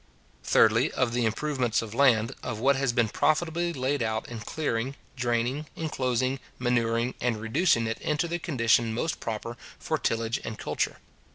[0.43, 4.95] Thirdly, of the improvements of land, of what has been profitably laid out in clearing,
[5.15, 10.97] draining, inclosing, manuring, and reducing it into the condition most proper for tillage and culture.